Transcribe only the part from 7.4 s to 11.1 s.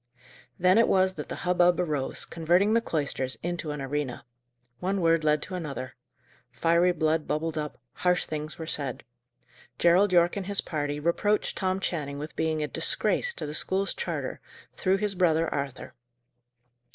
up; harsh things were said. Gerald Yorke and his party